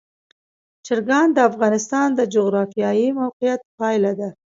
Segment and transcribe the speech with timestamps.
[0.85, 4.29] چرګان د افغانستان د جغرافیایي موقیعت پایله ده.